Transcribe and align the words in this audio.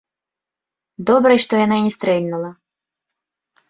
Добра, 1.11 1.33
што 1.45 1.53
яна 1.65 1.77
не 1.87 1.95
стрэльнула. 1.99 2.49